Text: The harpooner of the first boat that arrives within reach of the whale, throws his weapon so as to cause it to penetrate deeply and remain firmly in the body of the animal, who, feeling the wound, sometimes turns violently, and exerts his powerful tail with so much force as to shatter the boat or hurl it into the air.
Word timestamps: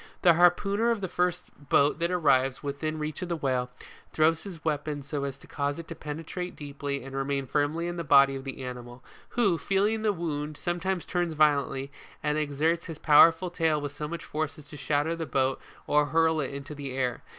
The 0.23 0.33
harpooner 0.33 0.89
of 0.89 0.99
the 0.99 1.07
first 1.07 1.43
boat 1.69 1.99
that 1.99 2.09
arrives 2.09 2.63
within 2.63 2.97
reach 2.97 3.21
of 3.21 3.29
the 3.29 3.35
whale, 3.35 3.69
throws 4.11 4.41
his 4.41 4.65
weapon 4.65 5.03
so 5.03 5.25
as 5.25 5.37
to 5.37 5.45
cause 5.45 5.77
it 5.77 5.87
to 5.89 5.93
penetrate 5.95 6.55
deeply 6.55 7.03
and 7.03 7.15
remain 7.15 7.45
firmly 7.45 7.85
in 7.85 7.97
the 7.97 8.03
body 8.03 8.33
of 8.35 8.43
the 8.43 8.63
animal, 8.63 9.03
who, 9.37 9.59
feeling 9.59 10.01
the 10.01 10.11
wound, 10.11 10.57
sometimes 10.57 11.05
turns 11.05 11.35
violently, 11.35 11.91
and 12.23 12.39
exerts 12.39 12.87
his 12.87 12.97
powerful 12.97 13.51
tail 13.51 13.79
with 13.79 13.91
so 13.91 14.07
much 14.07 14.25
force 14.25 14.57
as 14.57 14.65
to 14.69 14.75
shatter 14.75 15.15
the 15.15 15.27
boat 15.27 15.61
or 15.85 16.07
hurl 16.07 16.39
it 16.39 16.51
into 16.51 16.73
the 16.73 16.93
air. 16.97 17.21